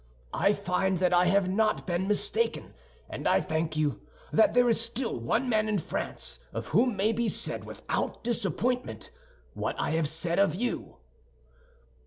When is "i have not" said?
1.13-1.85